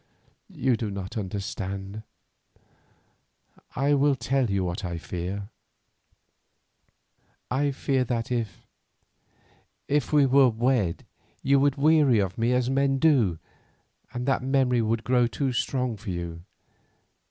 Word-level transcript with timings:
You 0.55 0.77
do 0.77 0.89
not 0.89 1.15
understand. 1.15 2.01
I 3.75 3.93
will 3.93 4.15
tell 4.15 4.49
you 4.49 4.63
what 4.63 4.83
I 4.83 4.97
fear. 4.97 5.49
I 7.51 7.69
fear 7.69 8.03
that 8.05 8.31
if—if 8.31 10.11
we 10.11 10.25
were 10.25 10.49
wed, 10.49 11.05
you 11.43 11.59
would 11.59 11.75
weary 11.75 12.17
of 12.17 12.35
me 12.35 12.51
as 12.51 12.67
men 12.67 12.97
do, 12.97 13.37
and 14.11 14.25
that 14.25 14.41
memory 14.41 14.81
would 14.81 15.03
grow 15.03 15.27
too 15.27 15.53
strong 15.53 15.95
for 15.97 16.09
you. 16.09 16.45